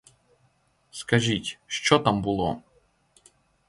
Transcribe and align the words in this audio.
Скажіть, 0.91 1.59
що 1.67 1.99
там 1.99 2.21
було? 2.21 2.61